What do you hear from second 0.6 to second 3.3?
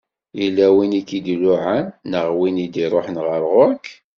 win i k-id-iluɛan, neɣ win i d-iruḥen